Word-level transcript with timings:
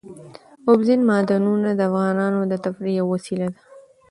اوبزین 0.67 1.01
معدنونه 1.09 1.69
د 1.75 1.81
افغانانو 1.89 2.41
د 2.51 2.53
تفریح 2.65 2.95
یوه 2.99 3.09
وسیله 3.15 3.47
ده. 3.53 3.59